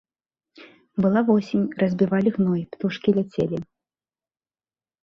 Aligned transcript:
Была 1.05 1.21
восень, 1.29 1.67
разбівалі 1.83 2.29
гной, 2.39 2.61
птушкі 2.73 3.09
ляцелі. 3.21 3.65